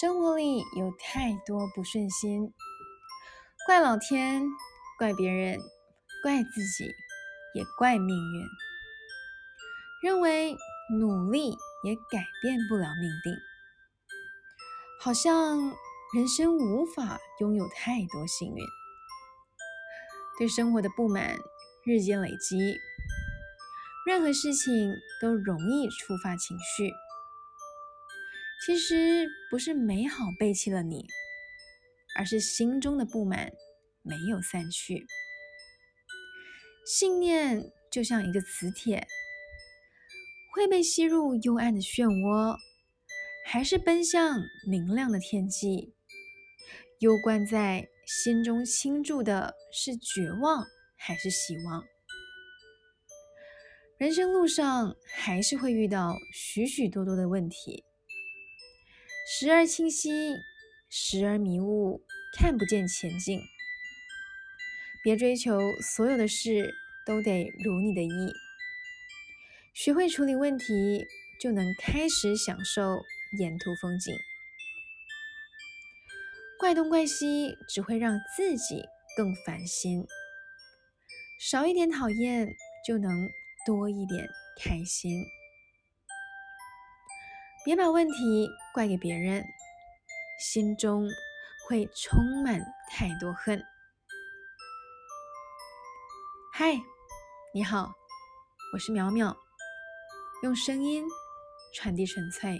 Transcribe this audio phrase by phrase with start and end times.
[0.00, 2.50] 生活里有太多不顺心，
[3.66, 4.42] 怪老天，
[4.98, 5.60] 怪别人，
[6.22, 6.86] 怪自己，
[7.54, 8.46] 也怪命运。
[10.02, 10.56] 认为
[10.98, 11.50] 努力
[11.84, 13.34] 也改变不了命定，
[14.98, 15.58] 好像
[16.14, 18.64] 人生无法拥有太多幸运。
[20.38, 21.36] 对生活的不满
[21.84, 22.56] 日渐累积，
[24.06, 26.90] 任何事情都容易触发情绪。
[28.64, 31.04] 其实不是美好背弃了你，
[32.14, 33.50] 而是心中的不满
[34.02, 35.04] 没有散去。
[36.86, 39.04] 信念就像一个磁铁，
[40.54, 42.56] 会被吸入幽暗的漩涡，
[43.44, 45.92] 还是奔向明亮的天际？
[47.00, 50.64] 攸关在心中倾注的是绝望
[50.96, 51.82] 还是希望？
[53.98, 57.84] 人生路上还是会遇到许许多多的问题。
[59.24, 60.10] 时而清晰，
[60.90, 62.02] 时而迷雾，
[62.36, 63.40] 看不见前进。
[65.02, 66.74] 别追求所有的事
[67.06, 68.32] 都得如你的意，
[69.74, 71.06] 学会处理问题，
[71.40, 73.00] 就能开始享受
[73.38, 74.14] 沿途风景。
[76.58, 78.82] 怪东怪西只会让自己
[79.16, 80.04] 更烦心，
[81.40, 82.48] 少一点讨厌，
[82.86, 83.28] 就能
[83.66, 84.28] 多一点
[84.60, 85.24] 开心。
[87.64, 89.44] 别把问题怪给别人，
[90.40, 91.06] 心中
[91.68, 92.58] 会充满
[92.90, 93.62] 太多恨。
[96.54, 96.80] 嗨，
[97.52, 97.92] 你好，
[98.72, 99.36] 我是淼淼，
[100.42, 101.04] 用声音
[101.74, 102.58] 传递纯粹。